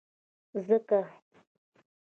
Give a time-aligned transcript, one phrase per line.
[0.67, 0.99] ځکه،